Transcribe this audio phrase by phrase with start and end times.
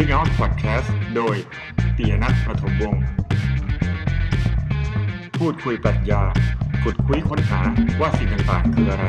[0.00, 1.36] Speak Out Podcast โดย
[1.96, 3.02] ปียนัทประถมวงศ์
[5.38, 6.22] พูดคุยปรัชญา
[6.82, 7.60] ขุดคุยค้นหา
[8.00, 9.04] ว่าสิ่งต่างๆ คืออะไร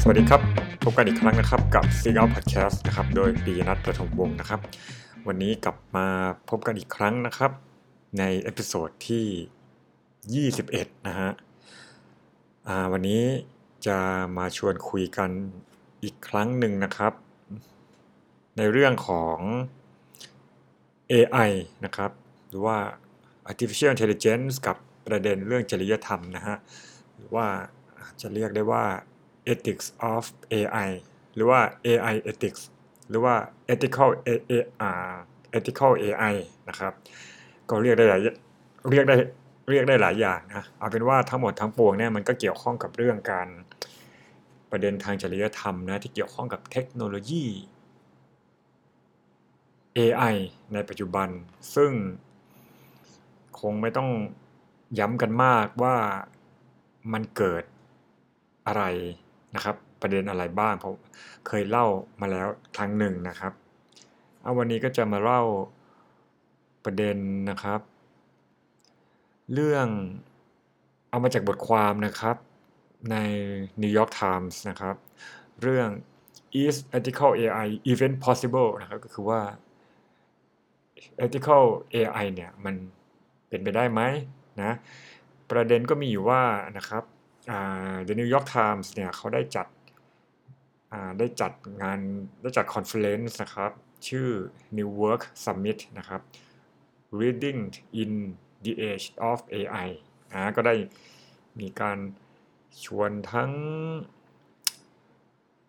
[0.00, 0.40] สวัสดีครับ
[0.84, 4.60] พบกันอีกครั้งนะครับกับ Speak Out Podcast นะครับโดยปียนัทประถมวงศ์นะครับ
[5.26, 6.06] วันนี้กลับมา
[6.48, 7.52] พบกันอีกครั้งนะครับ
[8.18, 11.30] ใน episode ที่ 21 นะฮะ
[12.92, 13.22] วันนี้
[13.86, 13.98] จะ
[14.36, 15.30] มาชวนคุยกัน
[16.04, 17.12] อีกครั้งหนึ่งนะครับ
[18.56, 19.38] ในเรื่องของ
[21.12, 21.50] AI
[21.84, 22.10] นะครับ
[22.48, 22.76] หรือว่า
[23.50, 24.76] artificial intelligence กับ
[25.06, 26.56] ประเด็นเรื่องจริยธรรมนะฮะ
[27.16, 27.46] หรือว่า
[28.20, 28.84] จะเรียกได้ว่า
[29.52, 30.24] ethics of
[30.54, 30.90] AI
[31.34, 32.62] หรือว่า AI ethics
[33.08, 33.34] หรือว่า
[33.72, 34.30] ethical A
[35.58, 36.34] ethical AI
[36.68, 36.92] นะครับ
[37.68, 38.20] ก็เรียกได้หลาย
[38.90, 39.16] เรียกได้
[39.70, 43.48] เรียกได้หลายอย่างนะเอาเป็นว่าทั้งหมดทั้งปวงเนี่ยมันก็เกี่ยวข้องกับเรื่องการ
[44.72, 47.44] ประเด็นทางจริยธรรมนะที่เกี่ยวข้องกับเทคโนโลยี
[49.98, 50.34] AI
[50.72, 51.28] ในปัจจุบัน
[51.74, 51.92] ซึ่ง
[53.60, 54.10] คงไม่ต้อง
[54.98, 55.96] ย้ำกันมากว่า
[57.12, 57.64] มันเกิด
[58.66, 58.82] อะไร
[59.54, 60.94] นะครับ ประเด็นอะไรบ้างเพราะ
[61.46, 61.86] เคยเล่า
[62.20, 63.52] มาแล้วครั้งหนึ่งนะครับ
[64.42, 65.42] เอาวันนี้ก็จะมาเล่า
[66.84, 67.16] ประเด็น
[67.50, 67.80] นะครับ
[69.52, 69.86] เรื่อง
[71.10, 72.36] เอามาจากบทความนะครับ
[73.10, 73.16] ใน
[73.82, 74.96] New York Times นะครับ
[75.62, 75.88] เรื่อง
[76.62, 79.40] is ethical AI even possible นะครับก็คือว่า
[81.24, 81.64] ethical
[81.94, 82.74] AI เนี่ยมัน
[83.48, 84.00] เป็นไปได้ไหม
[84.62, 84.72] นะ
[85.50, 86.42] ประเด็นก็มีอยู่ว่า
[86.76, 87.04] นะครับ
[88.08, 89.66] The New York Times เนี่ยเขาได้จัด
[91.18, 92.00] ได้จัดงาน
[92.42, 93.70] ได้จัด conference นะครับ
[94.08, 94.28] ชื่อ
[94.76, 96.20] New Work Summit นะครับ
[97.20, 97.60] Leading
[98.02, 98.12] in
[98.64, 99.88] the Age of AI
[100.32, 100.74] นะก็ได้
[101.60, 101.98] มีการ
[102.84, 103.50] ชวนทั้ง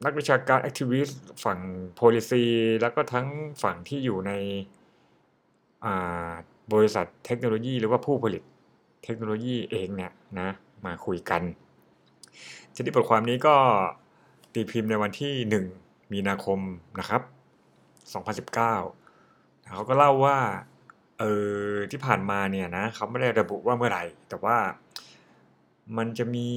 [0.05, 1.59] นักวิชาการ activist ฝั่ง
[1.99, 2.43] policy
[2.81, 3.27] แล้วก็ทั้ง
[3.63, 4.31] ฝั่งที่อยู่ใน
[6.73, 8.43] บริษัทเทคโนโลยี หรือว่าผู้ผลิต
[9.03, 10.49] เทคโนโลยีเองเนี่ยนะ
[10.85, 11.41] มาคุยกัน
[12.75, 13.55] ชนิดบทความนี้ก็
[14.53, 15.33] ตีพิมพ์ในวันที่
[15.75, 16.59] 1 มีนาคม
[16.99, 17.21] นะครับ
[18.49, 18.53] 2019
[19.75, 20.37] เขาก็เล่าว่า
[21.19, 21.23] เอ
[21.55, 24.57] อที่ผ่านมาเนี่ยนะเขาไม่ได้ระบุว่าเมื่อไหร่ แต่ว่า
[25.97, 26.49] มันจะมี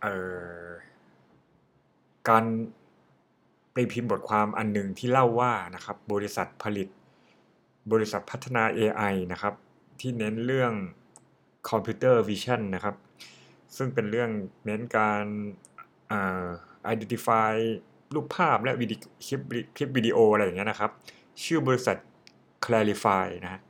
[0.00, 0.14] เอ่
[0.64, 0.66] อ
[2.28, 2.44] การ
[3.72, 6.88] ไปพิมพ์บทความอันหนึ่งที่เล่าว่านะครับบริษัทผลิต
[7.92, 9.54] บริษัทพัฒนา AI นะครับ
[10.00, 10.72] ที่เน้นเรื่อง
[11.70, 12.96] computer vision นะครับ
[13.76, 14.30] ซึ่งเป็นเรื่อง
[14.66, 15.22] เน้นการ
[16.10, 16.46] อ่า
[16.92, 17.52] identify
[18.14, 18.96] รูปภาพและวิดี
[19.26, 19.40] คลิป
[19.76, 20.90] คลิปวิดีโออะไรอย่างเงี้ยนะครับ
[21.44, 21.96] ชื่อบริษัท
[22.64, 23.60] Clarifai นะฮะ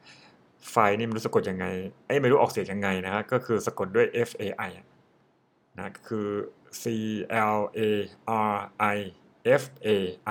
[0.70, 1.66] ไฟนี่ไม่รู้สะกดยังไง
[2.06, 4.70] ไอ้ไม่รู้ออกเสียงยังไงนะฮะก็คือสะกดด้วย F A I
[5.76, 6.28] นะคือ
[6.82, 6.84] C
[7.54, 7.80] L A
[8.50, 8.54] R
[8.96, 8.98] I
[9.60, 9.88] F A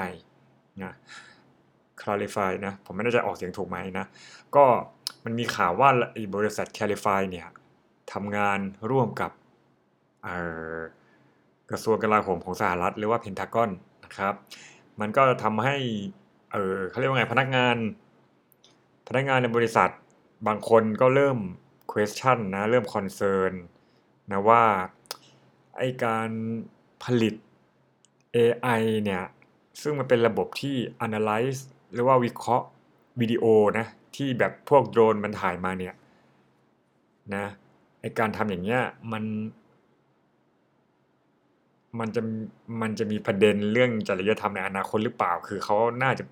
[0.09, 0.11] I
[0.83, 0.93] นะ
[2.01, 4.05] Clarify นะผมไม่แน่ใจออกเสียงถูกไหมนะ
[4.55, 4.65] ก็
[5.25, 5.89] มันมีข่าวว่า
[6.35, 7.47] บริษัท Clarify เนี่ย
[8.13, 8.59] ทำงาน
[8.91, 9.31] ร่วมกับ
[11.71, 13.69] กระทรวงกลาโหมของสหรัฐหรือว่าเพนทากอน
[14.05, 14.33] นะครับ
[14.99, 15.75] มันก็ทำให้
[16.51, 17.75] เออเขาเรียกว่าไงพนักงาน
[19.07, 19.89] พนักงานในบริษัท
[20.47, 21.37] บางคนก็เริ่ม
[21.91, 23.53] question นะ เริ่ม concern
[24.31, 24.63] นะว่า
[25.77, 26.29] ไอการ
[27.03, 27.35] ผลิต
[28.35, 29.23] AI เนี่ย
[29.81, 30.75] ซึ่งมันเป็นระบบที่
[31.05, 31.59] analyze
[31.93, 32.65] หรือว่าวิเคราะห์
[33.19, 33.45] วิดีโอ
[33.77, 33.85] นะ
[34.15, 35.93] ที่แบบพวกโดรนมันถ่ายมาเนี่ย
[37.35, 37.45] นะ
[38.01, 38.81] ไอการทำอย่างเงี้ย
[39.11, 39.23] มัน
[41.99, 42.21] มันจะ
[42.81, 46.23] มันจะมีประเด็นเรื่องจริยธรรมในอนาคตหรือเปล่า คือเขาน่าจะ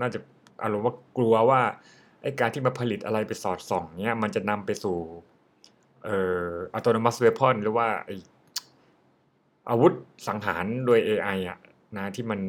[0.00, 0.18] น่าจะ
[0.62, 1.60] อารมณ์ว่ากลัวว่า
[2.24, 4.96] ไอการที่มาผลิตอะไรไปสอดส่องเนี้ยมันจะนำไปสู่
[6.04, 6.18] เอ่
[6.48, 8.10] อ autonomous weapon หรือว่าไอ
[9.70, 9.92] อาวุธ
[10.28, 11.58] สังหารโดย AI อะ
[11.96, 12.40] นะที่มัน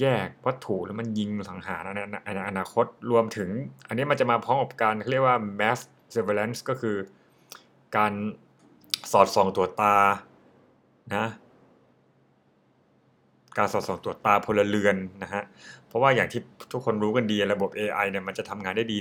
[0.00, 2.00] แยกวัตถุแล้วมันยิงสังหารใน
[2.36, 3.48] ในอนาคตรวมถึง
[3.88, 5.78] อันนี้มันจะมาพร้อมกับการเรียกว่า mass
[6.14, 6.96] surveillance ก็คือ
[7.96, 8.12] การ
[9.12, 9.96] สอดส่องตัวตา
[11.16, 11.26] นะ
[13.58, 15.42] การสอดส่องตรวจตาพลเรือนนะฮะ
[15.88, 16.40] เพราะว่าอย่างที่
[16.72, 18.98] ทุกคนรู้กันดีระบบ AI เนี่ยมันจะทำงานได้ดี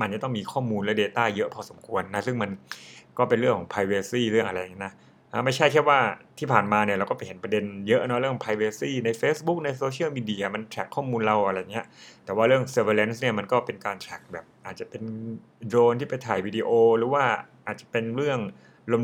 [0.00, 2.50] มันจะต้องมีข้อมูลและ Data เยอะพอสมควรนะซึ่งมัน
[3.18, 4.94] ก็เป็นเรื่องของ Privacy เรื่องอะไรอย่างนี้นะ
[5.44, 5.98] ไม่ใช่แค่ว่า
[6.38, 11.86] ที่ผ่านมาเนี่ยเราก็ไปเห็นประเด็นเยอะเนาะเรื่อง Privacy ใน Facebook ในโซเชียลมีเดียมัน track ข้อมูลเราอะไรเงี้ย
[12.24, 15.02] แต่ว่าเรื่อง Surveillance เนี่ยมันก็เป็นการ track แบบ อาจจะเป็น
[15.68, 16.68] โดรนที่ไปถ่ายวิดีโอ
[16.98, 17.24] หรือว่า
[17.66, 18.38] อาจจะเป็นเรื่อง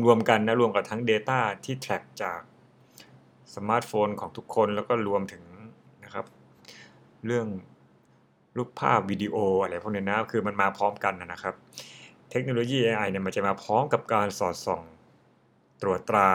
[0.05, 2.39] รวมๆกันนะรวมกับทั้ง Data ที่ track จาก
[3.53, 5.43] สมาร์ทโฟนของทุกคนแล้วก็รวมถึง
[6.03, 6.25] นะครับ
[7.25, 7.47] เรื่อง
[8.57, 11.55] รูปภาพวิดีโออะไรพวกนี้นะคือมันมาพร้อมกันนะครับ
[12.31, 14.83] เทคโนโลยี AI เนี่ยมันจะมาพร้อมกับการสอดส่อง
[15.81, 16.29] ตรวจตรา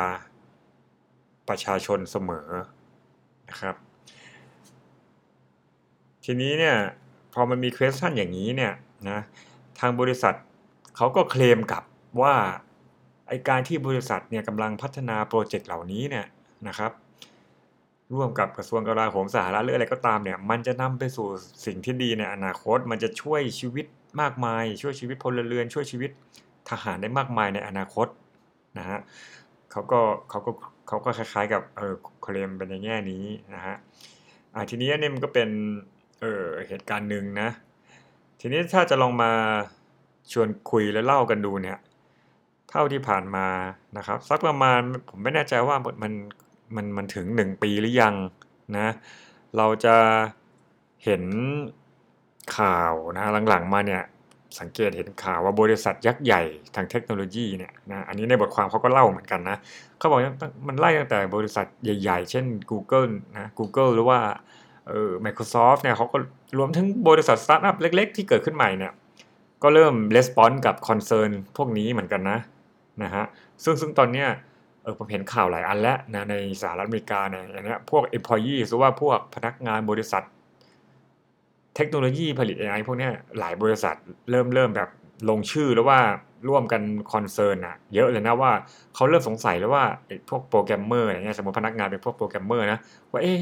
[1.48, 2.48] ประชาชนเสมอ
[3.50, 3.74] นะครับ
[6.24, 6.76] ทีนี้เนี่ย
[7.32, 8.72] พอมันมี question อย่างนี้เนี่ย
[9.08, 9.18] นะ
[9.80, 10.34] ทางบริษัท
[10.96, 11.84] เขาก็เคลมกลับ
[12.22, 12.34] ว่า
[13.28, 16.26] ไอการที่บริษัทเนี่ยกำลังพัฒนาโปรเจกต์เหล่านี้เนี่ย
[16.68, 16.92] นะครับ
[18.14, 21.28] ร่วมกับกระทรวงกลาโหมสหรัฐหรืออะไรก็ตามเนี่ย มันจะนำไปสู่
[21.66, 23.86] สิ่งที่ดีในอนาคต มันจะช่วยชีวิต
[24.20, 26.10] มากมาย ช่วยชีวิตพลเรือน ช่วยชีวิต
[26.70, 28.08] ทหารได้มากมายในอนาคต
[28.78, 28.98] นะฮะ
[29.70, 30.50] เขาก็เขาก็
[30.88, 33.24] เขาก็คล้ายๆ กับเออเคลมเป็นในแง่นี้
[33.54, 33.76] นะฮะ
[34.54, 35.48] อ่าทีนี้เนี่ยมันก็เป็น
[36.20, 37.48] เออเหตุการณ์หนึ่งนะ
[38.40, 39.32] ทีนี้ถ้าจะลองมา
[40.32, 41.78] ชวนคุยและเล่ากันดูเนี่ย
[42.70, 43.46] เท่าที่ผ่านมา
[43.96, 46.12] นะครับ สักประมาณผมไม่แน่ใจว่ามัน
[46.76, 48.14] มันมันถึงหนึ่งปีหรือยัง
[48.76, 48.88] นะ
[49.56, 49.96] เราจะ
[51.04, 51.22] เห็น
[52.56, 54.02] ข่าวนะหลังๆมาเนี่ย
[54.60, 56.42] สังเกตเห็นข่าวว่าบริษัทยักษ์ใหญ่
[56.74, 59.56] ทางเทคโนโลยีเนี่ยนะอันนี้ในบทความเขาก็เล่าเหมือนกันนะ
[59.98, 60.18] เขาบอก
[60.68, 63.06] มันไล่ตั้งแต่บริษัทใหญ่ๆ เช่น Google
[63.38, 64.18] นะ Google หรือว่า
[64.88, 66.16] เออ Microsoft เนี่ยเขาก็
[66.58, 68.92] รวมทั้งบริษัทสตาร์ทอัพเล็กๆ ที่เกิดขึ้นใหม่เนี่ย
[69.62, 72.38] ก็เริ่ม response กับ concern พวกนี้เหมือนกันนะ
[73.02, 73.24] นะฮะ
[73.64, 74.28] ซึ่งซึ่งตอนเนี้ย
[74.82, 80.22] เออผมเห็นข่าวหลายอันแล้วนะในสหรัฐอเมริกาเนี่ยอย่างเงี้ยพวก employee หรือว่าพวกพนักงานบริษัท
[81.76, 83.96] เทคโนโลยีผลิต AI พวกนี้หลายบริษัท
[84.30, 84.88] เริ่มเริ่มแบบ
[85.30, 86.00] ลงชื่อแล้วว่า
[86.48, 86.82] ร่วมกัน
[87.12, 88.52] concern อะเยอะเลยนะว่า
[88.94, 89.84] เขาเริ่มสงสัยแล้วว่า
[90.28, 92.80] พวกโปรแกรมเมอร์อย่างเงี้ยสมมติพนักงานเป็นพวกโปรแกรมเมอร์นะ
[93.10, 93.38] ว่าเอ๊ะ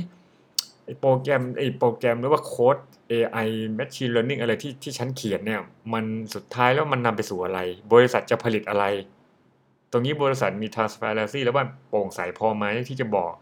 [1.01, 2.77] โปรแกรมไอโปรแกรมหรือว่าโค้ด
[3.13, 3.49] AI
[3.79, 5.61] Machine Learning อะไรที่ที่ฉันเขียนเนี่ย
[5.93, 6.05] มัน
[6.35, 7.59] สุดท้ายแล้วมันนำไปสู่อะไร
[7.93, 8.85] บริษัทจะผลิตอะไร
[9.93, 13.33] ตรงนี้บริษัทมี transparency แล้วว่าโปร่งใสพอไหมที่จะบอก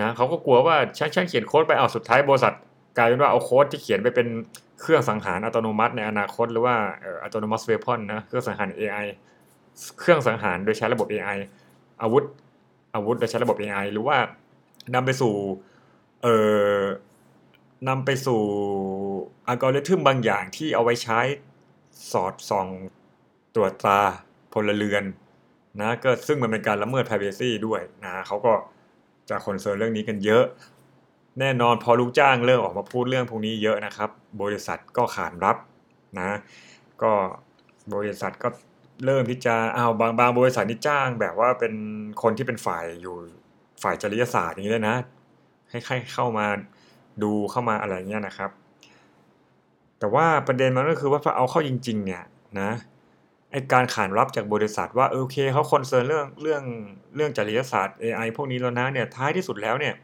[0.00, 2.54] นะเขาก็กลัวว่าฉันฉันเขียนโค้ดไปเอาสุดท้ายบริษัท
[2.96, 4.28] กลายเป็นว่าเอาโค้ดที่เขียนไปเป็น
[4.80, 6.76] เครื่องสังหารอัตโนมัติในอนาคตหรือว่า
[7.22, 9.06] อัตโนมัติเวพอนนะเครื่องสังหาร AI
[10.00, 11.38] เครื่องสังหารโดยใช้ระบบ AI
[12.02, 12.24] อาวุธ
[12.94, 14.16] อาวุธโดยใช้ระบบ AI หรือว่า
[14.94, 15.34] นำไปสู่
[16.22, 16.36] เอ่
[16.80, 16.82] อ
[17.88, 18.40] นำไปสู่
[19.46, 21.20] อัลกอริทึมบางอย่างที่เอาไว้ใช้
[22.12, 22.68] สอดส่อง
[23.54, 24.00] ตรวจตา
[24.52, 25.04] พลเรือน
[25.80, 28.52] นะก็ซึ่งมันเป็นการละเมิด privacy ด้วยนะเขาก็
[29.30, 30.44] จะคอนเซิร์นเรื่องนี้กันเยอะ
[31.40, 34.10] แน่นอนพอลูกจ้างเริ่มออกมาพูดเรื่องพวกนี้เยอะนะครับ
[34.42, 35.56] บริษัทก็ขานรับ
[36.20, 36.30] นะ
[37.02, 37.12] ก็
[37.94, 38.48] บริษัทก็
[39.04, 41.74] เริ่มที่จะเอาบางบางบริษัทนี่จ้างแบบว่าเป็น
[42.22, 43.14] คนที่เป็นฝ่ายอยู่
[43.82, 44.96] ฝ่ายจริยศาสตร์อย่างนี้เลยนะ
[45.70, 46.46] ให้ใครเข้ามา
[47.22, 48.50] ดูเข้ามาอะไรเงี้ยนะครับ
[49.98, 52.22] แต่ว่าประเด็นมันก็คือว่าพอเอาเข้าจริง ๆ เนี่ย
[52.60, 52.70] นะ
[53.52, 56.62] ไอการขานรับจากบริษัทว่าโอเคเขาคอนเซิร์นเรื่องเรื่อง
[57.16, 59.94] เรื่องจริยศาสตร์ AI พวกนี้แล้วนะเนี่ยท้ายที่สุดแล้วเนี่ย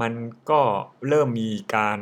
[0.00, 0.12] มัน
[0.50, 0.60] ก็
[1.08, 1.98] เริ่มมีการ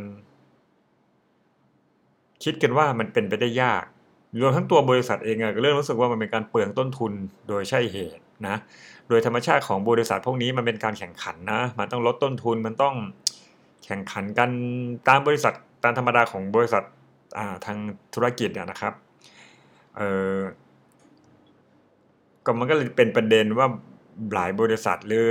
[2.44, 3.84] คิดกันว่ามันเป็นไปได้ยาก
[4.40, 7.12] รวมทั้งตัวบริษัทเองก็เริ่มรู้สึกว่ามันเป็นการเปลืองต้นทุน
[7.48, 8.56] โดยใช่เหตุนะ
[9.08, 12.94] โดยธรรมชาติของบริษัทพวกนี้มันเป็นการแข่งขันนะ มันต้องลดต้นทุนมันต้อง
[13.84, 14.50] แข่งขันกัน
[15.08, 15.54] ตามบริษัท
[15.84, 16.82] ตามธรรมดาของบริษัท
[17.66, 17.78] ทาง
[18.14, 18.92] ธุรกิจเนี่ยนะครับ
[19.98, 20.02] เอ
[20.36, 20.38] อ
[22.44, 23.66] ก็มันก็เลยเป็นประเด็นว่า
[24.34, 25.28] หลายบริษัทหรือ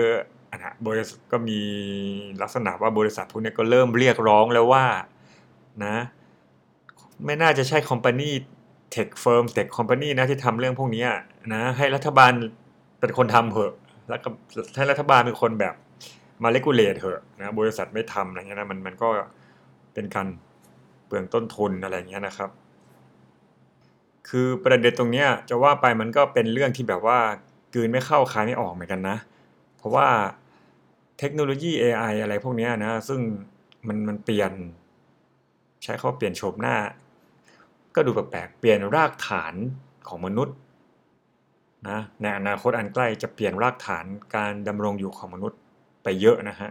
[0.63, 1.59] นะบริษัทก็มี
[2.41, 4.85] ลักษณะว่าบริษัทพวกนี้ก็เริ่มเรียกร้องแล้วว่า
[5.85, 5.95] นะ
[7.25, 11.05] ไม่น่าจะใช่ company tech firm tech company นะที่ทำเรื่องพวกนี้
[11.53, 12.31] นะให้รัฐบาล
[12.99, 13.73] เป็นคนทำเหอะ
[14.09, 14.29] แล้วก็
[14.75, 15.75] ให้รัฐบาลเป็นคนแบบ
[16.43, 19.07] มา regulate เถอะนะบริษัทไม่ทำอะไรเงี้ยนะมันมันก็
[19.93, 20.27] เป็นการ
[21.05, 22.49] เปลืองต้นทุนอะไรเงี้ยนะครับ
[24.29, 27.19] คือประเด็นตรงเนี้ยจะว่าไปมันก็เป็นเรื่องที่แบบว่า
[27.73, 29.17] กลืนไม่เข้าคายไม่ออกเหมือนกันนะ
[29.77, 30.07] เพราะว่า
[31.19, 33.19] เทคโนโลยี AI อะไรพวกนี้นะ ซึ่ง
[33.87, 34.51] มันมันเปลี่ยน
[35.83, 36.77] ใช้เขาเปลี่ยนโฉมหน้า
[37.95, 39.53] ก็ดูแปลกๆเปลี่ยนรากฐาน
[40.07, 40.55] ของมนุษย์
[41.89, 44.05] นะในอนาคตอันใกล้จะเปลี่ยนรากฐาน
[44.35, 45.59] การดำรงอยู่ของมนุษย์
[46.03, 46.69] ไปเยอะนะฮะ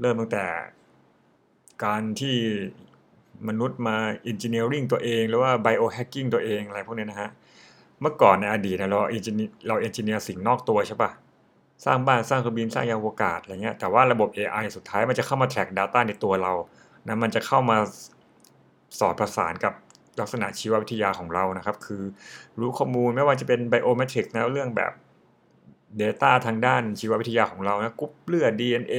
[0.00, 0.46] เริ่มตั้งแต่
[1.84, 2.36] การที่
[3.48, 7.30] มนุษย์มา engineering ตัวเองหรือว่า biohacking ตัวเองอะไรพวกนี้นะฮะ
[8.00, 11.10] เมื่อก่อนในอดีตเรา engineer เรา engineer สิ่งนอกตัวใช่ปะ
[11.84, 16.52] สร้างบ้านสร้างเครื่องบินสร้างยานอวกาศอะไรเงี้ยแต่ว่าระบบ AI สุดท้ายมันจะเข้ามาแทร็ก Data ในตัวเรา
[17.06, 17.76] นะมันจะเข้ามา
[18.98, 19.74] สอดประสานกับ
[20.20, 22.02] ลักษณะชีววิทยาของเรานะครับ คือ
[22.60, 24.92] รู้ข้อมูลไม่ว่าจะเป็น biometric นะเรื่องแบบ
[26.00, 28.96] Data ทางด้านชีววิทยาของเรานะกรุ๊ปเลือด DNA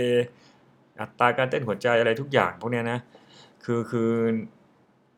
[1.00, 3.00] อัตราการเต้นหัวใจอะไรทุกอย่างพวกนี้นะ
[3.66, 4.10] คือคือ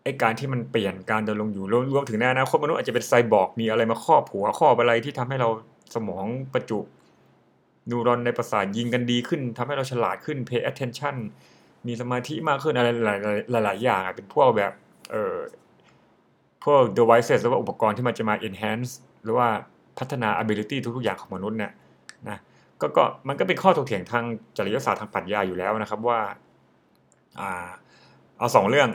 [0.03, 5.49] ไอ้การที่มันเปลี่ยนการดำรงอยู่รวมถึงในอนาคตมนุษย์อาจจะเป็นไซบอร์กมีอะไรมาครอบหัวครอบอะไรที่ทำให้เรา
[5.95, 6.79] สมองประจุ
[7.89, 11.15] นูรอนในประสาทยิงกันดีขึ้นทำให้เราฉลาดขึ้น pay attention
[11.87, 13.09] มีสมาธิมากขึ้นอะไรห
[13.53, 14.73] ลายหลายอย่างเป็นพวกแบบ
[15.11, 15.37] เอ่อ
[16.63, 18.91] พวก devices หรือว่าอุปกรณ์ที่มันจะมา enhance
[19.23, 19.47] หรือว่า
[19.99, 21.71] พัฒนา ability ทุกๆอย่างของมนุษย์เนี่ย
[22.29, 22.39] นะ
[22.81, 24.23] ก็ก็มันก็เป็นข้อถกเถียงทาง
[24.57, 26.19] จริยศาสตร์ทางปรัชญาอยู่แล้วนะครับว่า
[27.39, 27.69] อ่า
[28.37, 28.89] เอาสองเรื่อง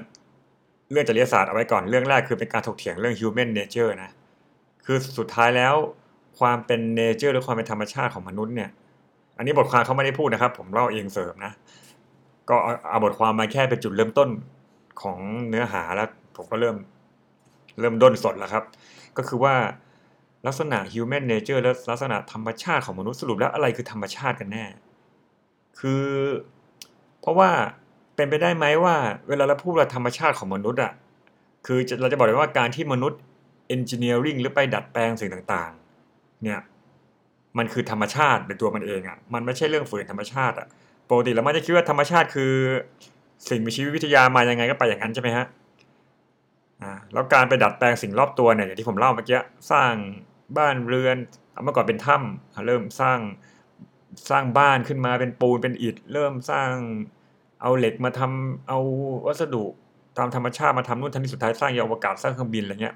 [0.90, 4.11] เรื่องจริยศาสตร์เอาไว้ก่อนเรื่องแรกคือเป็นการถกเถียงเรื่อง human nature นะ
[4.85, 5.75] คือสุดท้ายแล้ว
[6.38, 8.71] ความเป็น nature หรือความเป็นธรรมชาติของมนุษย์เนี่ย
[9.37, 11.52] อันนี้บทความเขาไม่ได้พูดนะครับ ผมเล่าเองเสริมนะ
[12.49, 12.57] ก็
[12.90, 14.28] เอาบทความมาแค่เป็นจุดเริ่มต้น
[15.02, 15.18] ของ
[15.49, 16.76] เนื้อหาแล้ว ผมก็เริ่ม
[17.80, 18.64] เริ่มด้นสดแล้วครับ
[19.16, 19.54] ก็คือว่า
[20.47, 24.64] ลักษณะ human nature และลักษณะธรรมชาติของมนุษย์สรุปแล้วอะไรคือธรรมชาติกันแน่
[25.80, 26.04] คือ
[27.21, 27.50] เพราะว่า
[28.18, 28.96] เป็นไปได้ไหมว่า
[29.28, 30.92] เวลาเราพูดว่าธรรมชาติของมนุษย์อะ
[31.66, 33.20] คือเราจะบอกเลยว่าการที่มนุษย์
[33.75, 36.60] engineering หรือไปดัดแปลงสิ่งต่างๆ เนี่ย
[37.58, 40.66] มันคือธรรมชาติในตัวมันเองอะมันไม่ใช่เรื่องฝืนธรรมชาติอะ
[41.10, 42.52] ปกติเราไม่ได้คิดว่าธรรมชาติคือ
[43.48, 45.46] สิ่งมีชีวิตวิทยามายังไงก็ไปอย่างนั้นใช่ไหมฮะ
[46.82, 49.92] อ่าแล้วการไปดัดแปลงสิ่งรอบตัวเนี่ยอย่างที่ผมเล่าเมื่อกี้สร้าง
[50.58, 51.16] บ้านเรือน
[51.62, 53.18] เมื่อก่อนเป็นถ้ำเริ่มสร้าง
[54.30, 56.72] สร้างบ้านขึ้นมาเป็นปูนเป็นอิฐ เริ่มสร้าง
[57.62, 58.79] เอาเหล็กมาทำเอา
[59.27, 59.65] วัสดุ
[60.19, 62.95] ตามธรรมชาติมาทำนู่นทำนี่สุดท้ายสร้างยานอวกาศสร้างเครื่องบินอะไรเงี้ย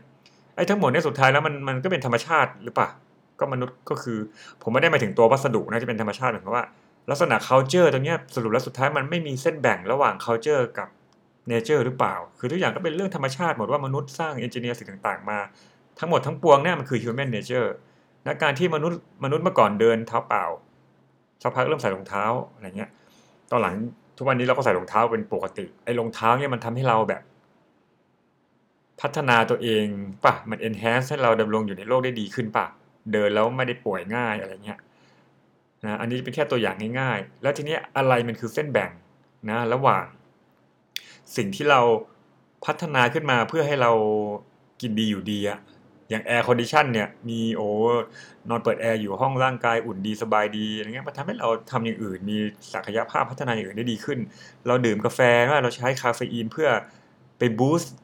[0.57, 2.89] ไอ้ทั้งหมดเนี่ยสุดท้ายแล้วมันมันก็เป็นธรรมชาติหรือเปล่า
[3.39, 4.19] ก็มนุษย์ก็คือ
[4.63, 6.65] ผมไม่ได้หมายถึงตัววัสดุนะที่เป็นธรรมชาติหมายความว่า
[7.11, 10.89] ลักษณะ culture ตรงเนี้ยสรุปแล้วสุดท้ายมันไม่มีเส้นแบ่งระหว่าง culture กับ
[11.51, 15.39] nature หรือเปล่า คือทุกอย่างก็เป็นเรื่องธรรมชาติหมดว่ามนุษย์สร้างเอนจิเนียร์สิ่งต่าง ๆ มา
[15.99, 17.69] ทั้งหมดทั้งปวงเนี่ยมันคือ human nature
[18.25, 20.45] และการที่มนุษย์มนุษย์เมื่อก่อนเดินเท้าเปล่า
[21.43, 22.91] สักพักเริ่มใส่รองเท้าอะไรเงี้ย
[23.51, 23.75] ตอนหลัง
[24.23, 27.23] ทุกวันนี้เราก็ใส่รองเท้าเป็นปกติ ไอ้รองเท้าเนี่ยมันทำให้เราแบบ
[29.01, 29.85] พัฒนาตัวเอง
[30.25, 32.67] ป่ะ มัน enhance ให้เราดำรงอยู่ในโลกได้ดีขึ้นป่ะ
[33.13, 34.79] เดินแล้วไม่ได้ป่วยง่ายอะไรเงี้ย
[35.85, 38.91] นะอันนี้เป็นแค่ตัวอย่างง่ายๆ แล้วทีนี้อะไรมันคือเส้นแบ่ง
[39.51, 40.05] นะระหว่าง
[41.37, 41.81] สิ่งที่เรา
[42.67, 43.93] พัฒนาขึ้นมาเพื่อให้เรา
[44.81, 45.59] กินดีอยู่ดีอะ
[46.11, 47.69] อย่าง air condition เนี่ยมีโอ้
[48.49, 52.37] นอนเปิดแอร์อยู่ห้องร่างกายอุ่นดีสบายดีอะไรเงี้ยมันทำให้เราทำอย่างอื่น มี
[52.73, 54.19] ศักยภาพพัฒนาอย่างอื่นได้ดีขึ้น
[54.67, 56.69] เราดื่มกาแฟว่าเราใช้คาเฟอีนเพื่อ
[57.39, 57.95] ไป boost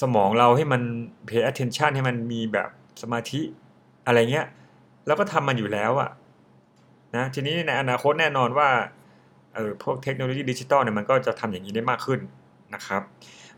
[0.00, 0.82] สมองเราให้มัน
[1.28, 2.68] pay attention ให้มันมีแบบ
[3.02, 3.40] สมาธิ
[4.06, 4.46] อะไรเงี้ย
[5.06, 6.10] แล้วก็ทำมันอยู่แล้วอะ
[7.16, 8.68] นะทีนี้ในอนาคตแน่นอนว่า
[9.54, 12.20] เออพวกเทคโนโลยีดิจิตอลเนี่ยมันก็จะทำอย่างนี้ได้มากขึ้น
[12.74, 13.02] นะครับ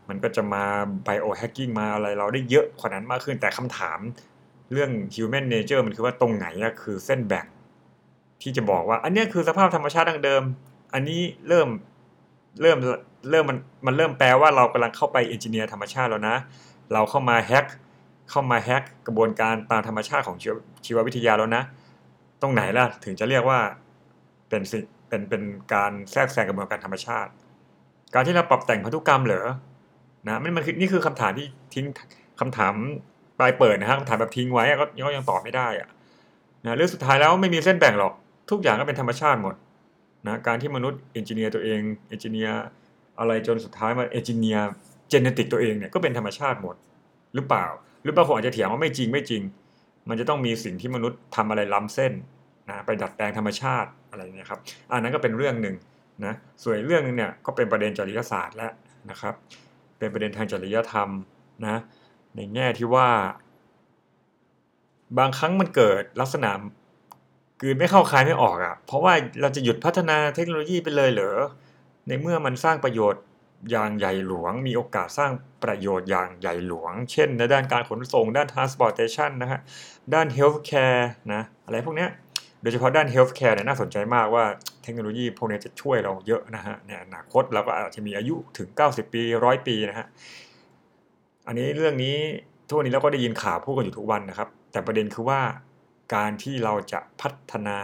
[0.09, 0.63] มันก็จะมา
[1.07, 3.99] biohacking มาอะไรเราได้เยอะกว่านั้นมากขึ้นแต่คำถาม
[4.71, 6.47] เรื่อง human nature มันคือว่าตรงไหน
[6.83, 7.45] คือเส้นแบ่ง
[8.41, 10.43] ที่จะบอกว่า อันนี้คือสภาพธรรมชาติดังเดิม
[10.93, 11.67] อันนี้เริ่ม
[12.61, 12.77] เริ่ม
[13.29, 16.35] เริ่มมันมันเริ่มแปลว่าเรากำลังเข้าไปเอนจิเนียร์ธรรมชาติแล้วนะ
[16.93, 17.65] เราเข้ามาแฮก
[18.29, 20.37] เข้ามาแฮกกระบวนการตามธรรมชาติของ
[20.85, 21.63] ชีววิทยาแล้วนะ
[22.41, 23.59] ตรงไหนล่ะถึงจะเรียกว่า
[24.49, 24.77] เป็นสิ
[25.09, 25.43] เป็นเป็น
[25.73, 27.31] การแทรกแซงกระบวนการธรรมชาติ
[28.13, 29.47] การที่เราปรับแต่งพันธุกรรมเหรอ
[30.27, 31.85] นะมันมันคือนี่คือคำถามที่ทิ้ง
[32.39, 32.73] คำถาม
[33.39, 35.89] ปลายเปิดนะฮะคำถามแบบทิ้งไว้ก็ยังตอบไม่ได้อะ
[36.65, 38.13] นะเรื่องสุดท้ายแล้วไม่มีเส้นแบ่งหรอก
[38.51, 39.55] ทุกอย่างก็เป็นธรรมชาติหมด
[40.27, 41.79] นะการที่มนุษย์ engineer ตัวเอง
[42.09, 42.61] engineer
[43.19, 46.75] อะไรจนสุดท้ายมา engineer genetic ตัวเองเนี่ยก็เป็นธรรมชาติหมด
[47.35, 47.65] หรือเปล่า
[48.01, 49.41] หรือบางคนอาจจะเถียงว่าไม่จริงไม่จริง
[50.09, 52.13] มันจะต้องมีสิ่งที่มนุษย์ทำอะไรล้ำเส้น
[52.69, 54.59] นะไปดัดแปลงธรรมชาติอะไรเนี่ยครับ
[54.91, 55.75] อันนั้นก็เป็นเรื่องหนึ่ง
[56.25, 58.71] นะส่วนเรื่องนึงเนี่ยก็เป็นประเด็นจริยศาสตร์แล้ว
[59.09, 59.33] นะครับ
[59.97, 61.09] เป็นประเด็นทางจริยธรรม
[61.65, 61.77] นะ
[62.35, 63.09] ในแง่ที่ว่า
[65.17, 66.49] บางครั้งมันเกิดลักษณะ
[67.61, 71.39] คือไม่เข้าคายไม่ออกอะ่ะ เพราะว่าเราจะหยุดพัฒนาเทคโนโลยีไปเลยเหรอ
[72.07, 73.23] ในเมื่อมันสร้างประโยชน์
[73.71, 75.31] อย่างใหญ่หลวง มีโอกาสสร้าง
[75.63, 79.59] ประโยชน์อย่างใหญ่หลวง เช่นในด้านการขนส่ง ด้าน transportation นะฮะ
[80.13, 82.07] ด้าน healthcare นะอะไรพวกนี้
[82.61, 84.45] โดยเฉพาะด้าน healthcare เนี่ยน่าสนใจมากว่า
[84.83, 90.07] เทคโนโลยีพวกนี้จะช่วยเราเยอะนะฮะในอนาคตเราก็อาจจะมีอายุถึง 90 ปีร้อยปีนะฮะ
[91.47, 92.17] อันนี้เรื่องนี้
[92.67, 95.41] ทุกวันนี้เราก็ได้ยินข่าวพูดกันอยู่ทุกวันนะครับ แต่ประเด็นคือว่า
[96.15, 97.79] การที่เราจะพัฒนา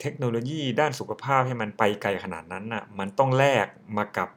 [0.00, 4.28] เทคโนโลยีด้านสุขภาพให้มันไปไกลขนาดนั้นน่ะมันต้องแลกมากับ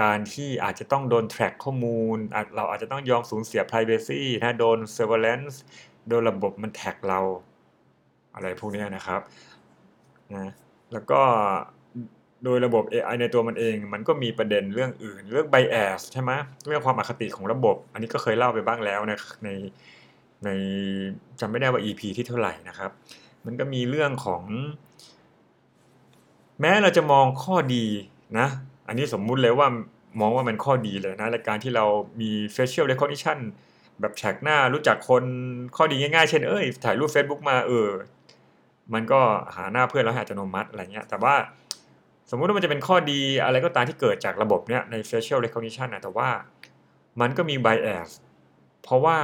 [0.00, 2.16] การที่อาจจะต้องโดน track ข้อมูล
[2.56, 5.56] เราอาจจะต้องยอมสูญเสีย privacy นะโดน surveillance
[6.08, 7.20] โดนระบบมันแท็กเรา
[8.34, 9.20] อะไรพวกนี้นะครับ
[10.34, 10.50] นะ
[10.92, 11.20] แล้วก็
[12.44, 16.30] โดยระบบ AI ในตัวมันเอง มันก็มีประเด็นเรื่องอื่น เรื่อง bias ใช่ไหม
[16.66, 19.48] เรื่องความอคติของระบบ อันนี้ก็เคยเล่าไปบ้างแล้วนะใน
[20.44, 20.48] ใน
[21.40, 22.90] จำไม่ได้ว่า EP ที่เท่าไหร่นะครับ
[23.44, 24.42] มันก็มีเรื่องของ
[26.60, 27.84] แม้เราจะมองข้อดี
[28.38, 28.46] นะ
[28.88, 29.68] อันนี้สมมุติเลยว่า
[30.20, 31.84] มองว่ามันข้อดีเลยนะและการที่เรา
[32.20, 33.38] มี facial recognition
[34.00, 35.24] แบบแท็กหน้ารู้จักคน
[35.76, 37.88] ข้อดีง่ายๆ เช่นเอ้ยถ่ายรูป Facebook มาเออ
[38.94, 39.20] มันก็
[39.56, 41.34] หาหน้าเพื่อนแล้วอัตโนมัติอะไรเงี้ยแต่ว่า
[42.30, 46.28] สมมุติว่ามันจะเป็นข้อดีอะไรก็ตามที่เกิดจากระบบเนี้ยใน facial recognition นะแต่ว่า
[47.20, 48.08] มันก็มี bias
[48.82, 49.18] เพราะว่า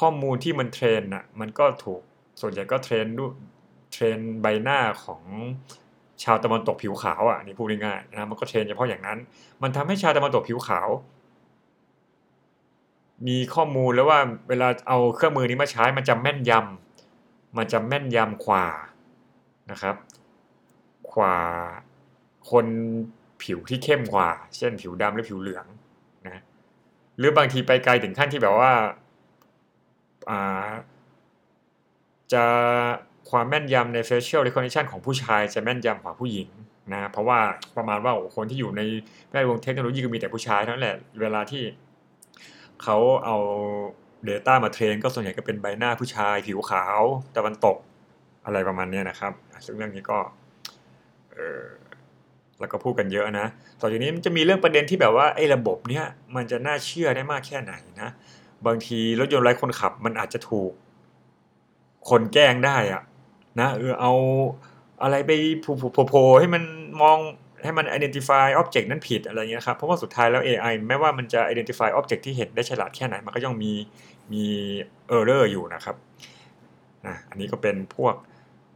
[0.00, 2.00] ข้อมูลที่มันเทรนน่ะมันก็ถูก
[2.40, 3.24] ส่วนใหญ่ก็เทรนดู
[3.92, 5.22] เทรนใบหน้าของ
[6.24, 9.18] ชาวตะวันตกผิวขาวอะนี่พูดง่ายๆนะมันก็เทรนเฉพาะอย่างนั้น
[9.62, 10.88] มันทำให้ชาวตะวันตกผิวขาว
[13.26, 18.66] มีข้อมูลแล้วว่าเวลาเอาเครื่องมือนี้มาใช้มันจะแม่นยำมันจะแม่นยำกว่า
[19.70, 19.96] นะครับ
[21.14, 21.36] กว่า
[22.50, 22.66] คน
[23.42, 25.66] ผิวที่เข้มกว่า เช่นผิวดำหรือผิวเหลือง
[26.26, 26.42] นะ
[27.18, 28.72] หรือบางทีไปไกลถึงขั้นที่แบบว่า
[32.32, 32.44] จะ
[33.30, 36.48] ความแม่นยำใน facial recognition ของผู้ชายจะแม่นยำกว่าผู้หญิง
[36.92, 37.38] นะเพราะว่า
[37.76, 38.80] ประมาณว่าคนที่อยู่ใน
[39.30, 41.62] แวดวงเทคโนโลยีก็มีแต่ผู้ชายเท่านั้นแหละเวลาที่
[42.82, 43.36] เขาเอา
[44.28, 47.02] Data มาเทรนก็ส่วนใหญ่ก็เป็นใบหน้าผู้ชาย ผิวขาว
[47.36, 47.76] ตะวันตก
[48.44, 49.32] อะไรประมาณนี้นะครับ
[49.66, 50.18] ซึ่งเรื่องนี้ก็
[51.32, 51.64] เออ
[52.58, 53.46] แล้วก็พูดกันเยอะนะ
[53.80, 56.04] ต่อจากนี้มันจะมีเรื่องประเด็นที่แบบว่าไอ้ระบบเนี้ย
[56.36, 58.08] มันจะน่าเชื่อได้มากแค่ไหนนะ
[58.66, 60.72] บางทีรถยนต์ไร้คนขับมันอาจจะถูก
[62.10, 63.02] คนแกล้งได้อะ
[63.60, 64.12] นะเออเอา
[65.02, 65.32] อะไรไป
[66.08, 66.62] โผให้มัน
[67.02, 67.18] มอง
[67.64, 73.72] ให้มัน identify object นั้นผิดอะไรเงี้ยครับเพราะว่าสุดท้ายแล้ว AI แม้ว่ามันจะ identify object ที่เห็นได้ฉลาดแค่ไหน มันก็ยังมี
[74.32, 74.44] มี
[75.16, 75.96] error อยู่นะครับ
[77.06, 78.14] นะอันนี้ก็เป็นพวก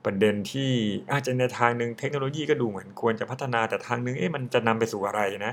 [0.04, 0.70] ประเด็นที่
[1.12, 5.52] อาจจะในทางหนึ่งเทคโนโลยีก็ดูเหมือนควรจะพัฒนาแต่ทางนึงเอ๊ะมันจะนำไปสู่อะไรนะ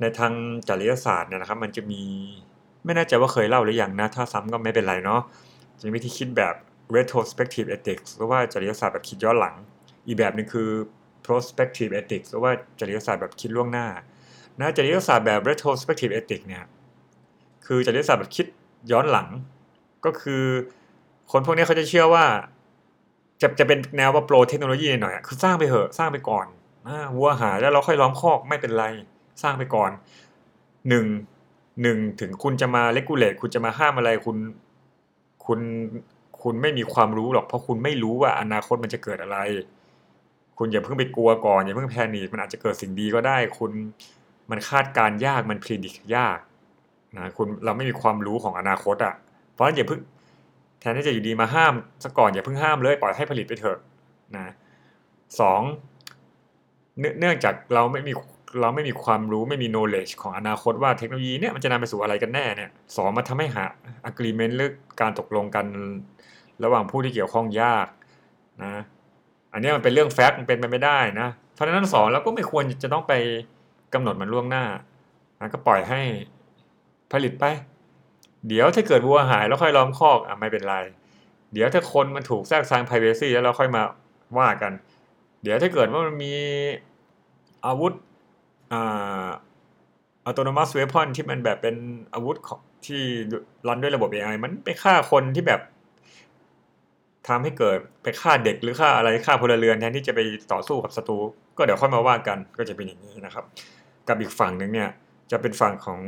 [0.00, 0.32] ในทาง
[0.68, 2.02] จริยศาสตร์เนี่ยนะครับ มันจะมี
[2.84, 5.20] ไม่แน่ใจว่าเคยเล่าหรือยังนะ ถ้าซ้ำก็ไม่เป็นไรเนาะ
[5.78, 6.54] จะมีวิธีคิดแบบ
[6.96, 9.54] retrospective ethics หรือว่าจริยศาสตร์แบบคิดย้อนหลัง
[10.06, 10.70] อีกแบบนึงคือ
[11.26, 13.86] prospective ethics หรือว่าจริยศาสตร์แบบคิดล่วงหน้า
[14.60, 16.64] นะจริยศาสตร์แบบ retrospective ethics เนี่ย
[17.66, 18.46] คือจริยศาสตร์แบบคิด
[18.92, 19.28] ย้อนหลัง
[20.04, 20.44] ก็คือ
[21.32, 22.24] คนพวกนี้เขาจะเชื่อว่า
[23.42, 26.46] จะจะเป็นแนวว่าโปรเทคโนโลยีหน่อยคือสร้างไปเหอะสร้างไปก่อน
[27.16, 28.84] วัวหายแล้วเราค่อยล้อมคอกไม่เป็นไร
[29.42, 29.90] สร้างไปก่อน
[30.88, 31.06] หนึ่ง
[31.82, 34.36] หนึ่งถึงคุณจะมาเลกูเลตคุณจะมาห้ามอะไรคุณ
[35.46, 35.60] คุณ
[36.42, 39.38] คุณไม่มีความรู้หรอกเพราะคุณไม่รู้ว่าอนาคตมันจะเกิดอะไร
[40.58, 43.70] คุณอย่าเพิ่งไปกลัวก่อน อย่าเพิ่งแพนิคมันอาจจะเกิดสิ่งดีก็ได้ คุณ
[44.50, 46.38] มันคาดการยากมันพิจิตรยาก
[47.16, 49.14] นะคุณเราไม่มีความรู้ของอนาคตอะ
[49.52, 50.00] เพราะฉะนั้นอย่าเพิ่ง
[50.80, 53.78] แทนที่จะอยู่ดีมาห้ามซะก่อนอย่าเพิ่งห้ามเลยปล่อยให้ผลิตไปเถอะ
[54.36, 54.52] นะ
[55.40, 55.60] สอง
[57.18, 58.12] เนื่องจากเราไม่มี
[58.60, 63.64] เราไม่มีความรู้ไม่มี knowledge ของอนาคตว่าเทคโนโลยีเนี่ยมันจะนำไปสู่อะไรกันแน่เนี่ยสองมาทำให้หา
[64.10, 65.66] agreement หรือการตกลงกัน
[66.64, 67.86] ระหว่างผู้ที่เกี่ยวข้องยาก
[68.64, 68.82] นะ
[69.52, 73.12] อันนี้มันเป็นเรื่องแฟกต์มันเป็นไปไม่ได้นะเพราะฉะนั้นสองเราก็ไม่ควรจะต้องไป
[73.94, 74.64] กำหนดมันล่วงหน้า
[75.40, 76.00] นะก็ปล่อยให้
[77.12, 77.44] ผลิตไป
[78.48, 80.76] เดี๋ยวถ้าเกิดวัวหายแล้วค่อยล้อมคอกอะไม่เป็นไร
[81.52, 83.82] เดี๋ยวถ้าคนมันถูกแทรกแซง privacy แล้วเราค่อยมา
[84.38, 84.72] ว่ากัน
[85.42, 86.34] เดี๋ยวถ้าเกิดว่ามันมี
[87.66, 87.92] อาวุธ
[88.72, 89.26] อ่า
[90.28, 91.76] autonomous weapon ที่มันแบบเป็น
[92.14, 92.36] อาวุธ
[92.86, 93.02] ที่
[93.68, 95.60] รันด้วยระบบ AI มันไปฆ่าคนที่แบบ
[97.28, 100.20] ทำให้เกิดไปฆ่าเด็กหรือฆ่าอะไรฆ่าพลเรือนแทนที่จะไป
[100.52, 101.18] ต่อสู้กับศัตรู
[101.56, 103.44] ก็เดี๋ยวค่อยมาว่ากันก็จะเป็นอย่างนี้นะครับ
[104.08, 104.90] กับอีกฝั่งหนึ่งเนี่ย
[105.30, 106.00] จะเป็นฝั่งของ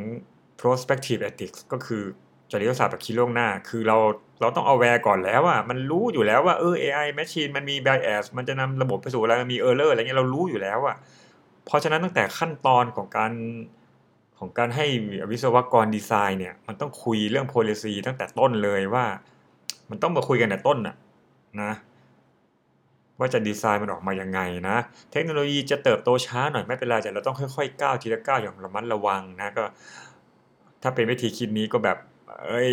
[0.61, 2.03] prospective ethics ก็คือ
[2.51, 3.97] จริยศาสตร์แบบคิดล่วงหน้า คือเรา
[4.41, 10.97] เราต้องเอาแวร์ก่อนแล้วว่ามันรู้อยู่แล้วว่าเออ AI machine มันมี bias มันจะนำระบบไปสู่อะไรมันมี error อะไรเงี้ยเรารู้อยู่แล้วอะ
[11.67, 13.33] เพราะฉะนั้นตั้งแต่ขั้นตอนของการ
[14.39, 14.87] ของการให้
[15.31, 19.05] วิศวกรดีไซน์เนี่ยมันต้องคุยเรื่อง policy ตั้งแต่ต้นเลยว่า
[19.91, 20.97] มันต้องมาคุยกันแต่ต้นอะ
[21.63, 21.73] นะ
[23.19, 24.77] ว่าจะดีไซน์มันออกมายังไงนะ
[25.13, 29.65] เทคโนโลยีจะเติบโตช้าหน่อยไม่เป็นไรแต่เราต้องค่อยๆก้าวทีละก้าวอย่างระมัดระวังนะก็
[30.83, 31.99] ถ้าเป็นวิธีคิดนี้ก็แบบ
[32.47, 32.71] เอ้ย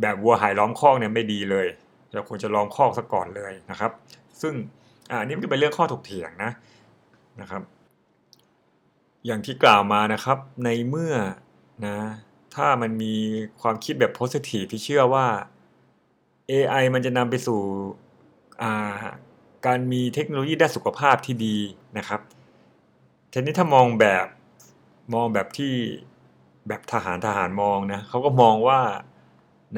[0.00, 1.66] แบบวัวหายล้อมคอกเนี่ยไม่ดีเลย
[2.12, 3.90] เราควรจะล้อมคอกซะก่อนเลยนะครับ
[4.40, 4.54] ซึ่ง
[5.10, 6.50] อันนี้มันเป็นเรื่องข้อถกเถียงนะ
[7.40, 7.62] นะครับ
[9.26, 11.14] อย่างที่กล่าวมานะครับ ในเมื่อ
[11.86, 11.96] นะ
[12.54, 13.14] ถ้ามันมี
[13.60, 15.26] ความคิดแบบโพสิทีฟที่เชื่อว่า
[16.50, 17.60] AI มันจะนำไปสู่
[19.66, 21.56] การมีเทคโนโลยีด้านสุขภาพที่ดี
[21.98, 22.20] นะครับ
[23.32, 24.26] ทีนี้ถ้ามองแบบ
[25.14, 25.72] มองแบบที่
[26.68, 28.80] แบบทหารทหารมองนะเขาก็มองว่า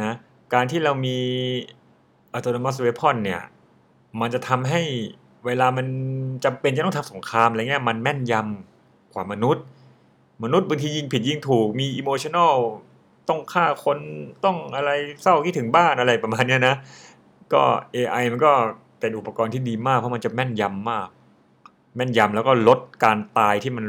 [0.03, 0.13] นะ
[0.55, 1.19] การที่เรามี
[2.35, 3.43] autonomous weapon เนี่ย
[4.21, 4.83] มันจะทำให้
[5.47, 5.87] เวลามัน
[6.45, 9.65] จำเป็นจะต้องทำสงครามอะไรเงี้ยมันแม่นยำกว่ามนุษย์
[10.43, 12.55] มนุษย์บางทียิงผิดยิงถูกมี emotional
[13.29, 13.99] ต้องฆ่าคน
[14.45, 14.91] ต้องอะไร
[15.23, 16.75] เศร้าคิดถึงบ้านอะไรประมาณนี้นะ
[17.53, 17.63] ก็
[17.95, 18.53] AI มันก็
[19.01, 21.09] เป็นอุปกรณ์ที่ดีมากเพราะมันจะแม่นยำมาก
[21.97, 23.87] แม่นยำแล้วก็ลดการตายที่มัน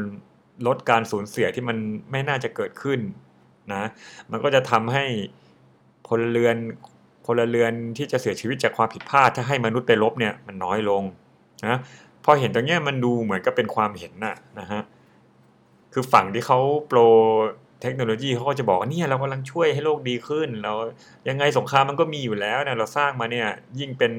[0.66, 1.76] ลดการสูญเสียที่มัน
[2.10, 3.00] ไม่น่าจะเกิดขึ้น
[3.72, 3.82] นะ
[4.30, 5.04] มันก็จะทำให้
[6.08, 6.56] พลเรือน
[7.26, 11.02] พลเรือนที่จะเสียชีวิตจากความผิดพลาดถ้าให้มนุษย์ไปลบเนี่ยมันน้อยลง
[11.66, 11.78] นะ
[12.24, 14.82] พอเห็นตรงเนี้ยมันดูเหมือนกับเป็นความเห็นน่ะนะฮะ
[15.92, 17.00] คือฝั่งที่เขาโปร
[17.82, 20.72] เทคโนโลยีเขาก็จะบอกว่าเนี่ยเรากำลังช่วยให้โลกดีขึ้น เรา
[21.28, 23.48] ยังไงสงครามมันก็มีอยู่แล้วเนี่ยเราสร้างมาเนี่ย
[23.80, 24.12] ยิ่งเป็น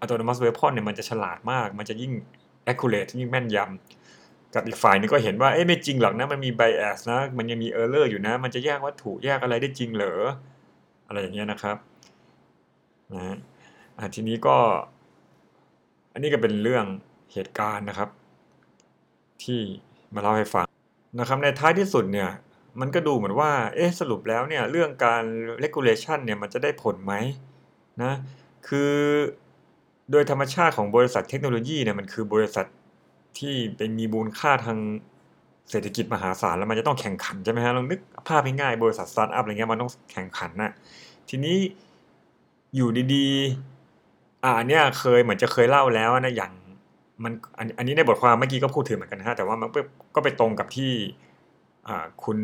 [0.00, 2.12] อัตโนมัติเวพอนเนี่ยมันจะฉลาดมาก มันจะยิ่ง
[2.70, 10.20] accurate ยิ่งแม่นยำกับอีกฝ่ายนึงก็เห็นว่าเอ้ไม่จริงหรอกนะมันมี bias นะมันยังมี error อยู่นะ มันจะแยกวัตถุแยกอะไรได้จริงเหรอ
[11.06, 11.76] อะไรอย่างเงี้ยนะครับ
[13.12, 13.38] นะ
[14.14, 14.56] ทีนี้ก็
[16.12, 16.84] อันนี้ก็เป็นเรื่อง
[17.32, 18.08] เหตุการณ์นะครับ
[19.42, 19.60] ที่
[20.14, 20.66] มาเล่าให้ฟัง
[21.20, 22.30] นะครับในท้ายที่สุดเนี่ย
[22.80, 25.24] มันก็ดูเหมือนว่า เอ๊ะ สรุปแล้วเนี่ย เรื่องการ
[25.62, 27.14] regulation เนี่ย มันจะได้ผลไหม
[28.02, 28.12] นะ
[28.68, 28.92] คือ
[30.10, 32.66] โดยธรรมชาติของบริษัทเทคโนโลยีเนี่ย มันคือบริษัท
[33.38, 34.78] ที่เป็นมีมูลค่าทาง
[35.70, 40.72] เศรษฐกิจมหาศาลแล้วมันจะต้องแข่งขันใช่ไหมฮะลองนึกภาพง่ายๆบริษัทสตาร์ทอัพอะไรเงี้ยมันต้องแข่งขันนะ
[41.28, 41.56] ทีนี้
[42.76, 46.52] อยู่ดีๆ อ่าเนี่ยเคยเหมือนจะเคยเล่าแล้วนะอย่าง
[47.24, 47.32] มัน
[47.78, 49.68] อันนี้ในบทความเมื่อกี้ก็พูดถึงเหมือนกันนะฮะแต่ว่ามัน
[50.14, 50.92] ก็ไปตรงกับที่
[52.24, 52.38] คุณ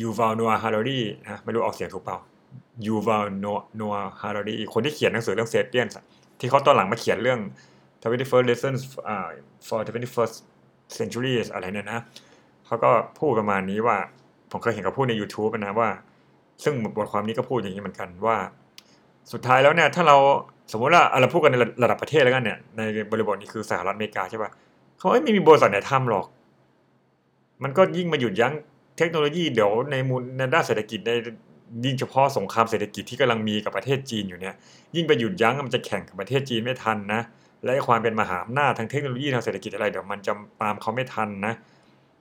[0.00, 2.18] ยูวาลโนอาฮาร์รีนะไม่รู้ออกเสียงถูกเปล่า
[2.86, 3.26] ยูวาล
[3.76, 5.86] โนอาฮาร์รีคนที่เขียนหนังสือเรื่อง Sapiens
[6.40, 7.40] ที่เขาตอนหลังมาเขียนเรื่อง
[8.02, 8.80] 21 lessons
[9.66, 10.34] for 21st
[10.98, 12.00] century อะไรเนี่ยนะ
[12.66, 13.96] เขาก็พูดประมาณนี้ว่า
[14.50, 15.88] ผมเคยเห็นเขาพูดใน YouTube นะว่า
[16.64, 18.36] ซึ่งบทความนี้ก็พูดอย่างนี้เหมือนกันว่า
[19.32, 20.16] สุดท้ายแล้วเนี่ย ถ้าเรา
[20.72, 24.50] สมมติว่าเราพูดกันในระดับประเทศแล้วกันเนี่ย ในบริบทนี้คือสหรัฐอเมริกาใช่ป่ะ
[24.98, 26.26] เขาไม่มีบริษัทไหนทำหรอก
[27.62, 28.54] มันก็ยิ่งมาหยุดยั้ง
[28.98, 31.10] เทคโนโลยีเดี๋ยวในมูลในด้านเศรษฐกิจใน
[31.84, 34.54] ยิ่งเฉพาะสงครามเศรษฐกิจที่กำลังมีกับประเทศจีนอยู่เนี่ย
[34.96, 37.20] ยิ่งไปหยุดยั้งมันจะแข่งกับประเทศจีนไม่ทันนะ
[37.64, 41.54] และความเป็นมหาอำนาจทางเทคโนโลยีทางเศรษฐกิจอะไรเดี๋ยวมันจะตามเขาไม่ทันนะ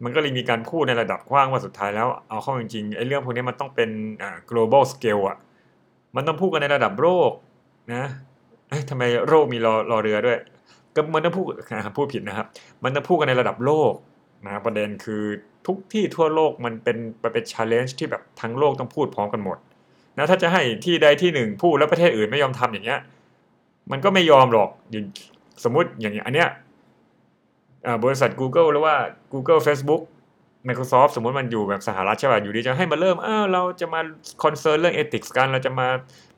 [0.04, 3.89] มันก็เลยมีการพูดในระดับกว้างว่าสุดท้ายแล้วเอาเข้าจริงๆไอ้เรื่องพวกนี้มันต้องเป็น
[4.49, 5.38] global scale อะ
[6.15, 7.32] มันต้องพูดกันในระดับโลก
[7.93, 8.04] นะ
[8.89, 10.38] ทำไมโลกมีรอรอเรือด้วย
[10.95, 11.45] ก็มันต้องพูด
[11.97, 12.47] พูดผิดนะครับ
[12.84, 13.93] มันต้องพูดกันในระดับโลก
[14.45, 15.23] นะประเด็นคือ
[15.67, 16.97] ทุกที่ทั่วโลกมันเป็น
[17.34, 19.58] เป็นชาเลนจ์ที่แบบทั้งโลกต้องพูดพร้อมกันหมด
[20.17, 22.99] นะถ้าจะให้ที่ใดที่หนึ่งพูดแล้วประเทศอื่นไม่ยอมทำอย่างเงี้ย
[23.91, 24.69] มันก็ไม่ยอมหรอก
[25.63, 26.49] สมมติอย่างอันเนี้ย
[28.04, 28.95] บริษัท Google หรือว่า
[29.34, 30.02] Google Facebook
[30.67, 34.02] Microsoft สมมติมันอยู่แบบสหรัฐใช่ป่ะอยู่ดีจะให้มาเริ่มเออเราจะมา
[34.43, 35.88] คอนเซิร์นเรื่องเอติกส์กัน เราจะมา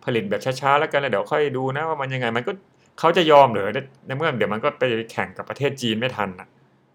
[0.05, 2.51] ผลิตแบบช้าๆ แล้วกันแล้วเดี๋ยวค่อยดูนะว่ามันยังไงมันก็
[2.99, 3.67] เขาจะยอมหรือ
[4.05, 6.47] ในเมื่อเดี๋ยวมันก็ไปแข่งกับประเทศจีนไม่ทันนะ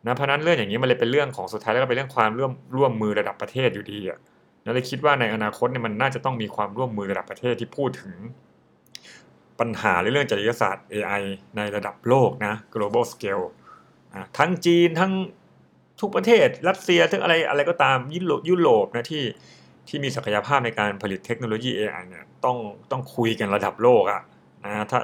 [0.06, 4.18] นะเพราะนั้นเรื่องอย่างนี้มันเลยเป็นเรื่องของสุดท้ายแล้วก็เป็นเรื่องความร่วมร่วมมือระดับประเทศอยู่ดีอะ
[4.64, 8.16] นั่นเลยคิดว่าในอนาคตเนี่ยมันน่าจะต้องมีความร่วมมือระดับประเทศที่พูดถึง
[9.60, 11.22] ปัญหาเรื่องจริยศาสตร์ AI
[11.56, 13.44] ในระดับโลกนะ global scale
[14.38, 15.12] ทั้งจีนทั้ง
[16.00, 19.24] ทุกประเทศ รัสเซียทั้งอะไรอะไรก็ตามยุโรปยุโรปนะที่
[19.88, 22.56] ที่มีศักยภาพในการผลิตเทคโนโลยี AI เนี่ยต้อง
[22.90, 24.20] ต้องคุยกันระดับโลกอะ
[24.64, 25.00] นะถ้า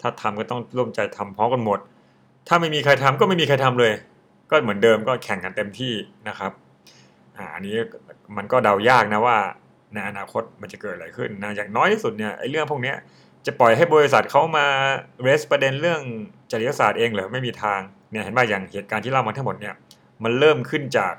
[0.00, 1.78] ถ้าทำก็ต้องร่วมใจทำพร้อมกันหมด
[2.48, 3.92] ถ้าไม่มีใครทำก็ไม่มีใครทำเลย
[4.50, 5.94] ก็เหมือนเดิมก็แข่งกันเต็มที่
[6.28, 6.52] นะครับ
[7.36, 7.74] อ่าอันนี้
[8.36, 9.36] มันก็เดายากนะว่า
[9.94, 12.94] ในอนาคตมันจะเกิดอะไรขึ้นนะอย่างน้อยที่สุดเนี่ยไอ้เรื่องพวกนี้
[13.46, 14.66] จะปล่อยให้บริษัทเขามา
[15.22, 16.00] raise ประเด็นเรื่อง
[16.50, 17.80] จริยศาสตร์เองเหรอไม่มีทาง
[18.10, 19.74] เนี่ยเห็นไหมอย่างเหตุการณ์ที่เล่ามาทั้งหมดเนี่ย
[20.24, 21.14] มันเริ่มขึ้นจาก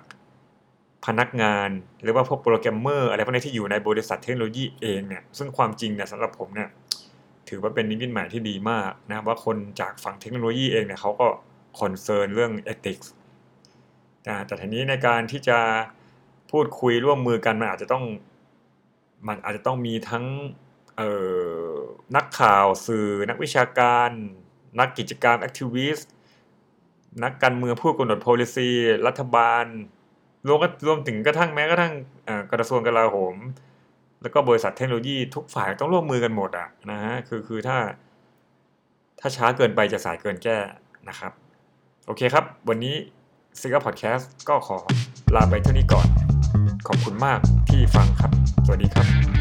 [1.06, 1.70] พนักงาน
[2.04, 6.70] หรือว่าพวกโปรแกรมเมอร์อะไรพวกนี้ที่อยู่ในบริษัทเทคโนโลยีเองเนี่ยซึ่งความจริงเนี่ยสำหรับผมเนี่ย
[7.50, 11.28] ถือว่าเป็นนิมิตหมายที่ดีมากนะว่าคนจากฝั่งเทคโนโลยีเองเนี่ยเขาก็
[11.80, 13.12] concern เรื่อง ethics
[14.46, 15.60] แต่ทีนี้ในการที่จะ
[16.52, 18.06] พูดคุยร่วมมือกันมันอาจจะต้อง
[19.28, 20.26] มันอาจจะต้องมีทั้ง
[22.16, 24.10] นักข่าวสื่อ นักวิชาการ
[24.80, 26.12] นักกิจกรรม activist
[27.24, 28.70] นักการเมืองผู้กำหนด policy
[29.08, 29.66] รัฐบาล
[30.48, 31.94] รวมก็รวมถึงกระทั่งแม้กระทั่ง
[32.52, 33.36] กระทรวงกลาโหม
[34.22, 37.78] แล้วก็บริษัทเทคโนโลยีทุกฝ่ายต้องร่วมมือกันหมดอะนะฮะคือคือถ้า
[39.20, 40.58] ถ้าช้าเกินไปจะสายเกินแก้
[41.10, 41.32] นะครับ
[42.06, 42.96] โอเคครับ วันนี้
[43.60, 44.78] ซิกเกอร์พอดแคสต์ก็ขอ
[45.36, 46.08] ลาไปเท่านี้ก่อน
[46.88, 48.32] ขอบคุณมากที่ฟังครับ
[48.66, 49.39] สวัสดีครับ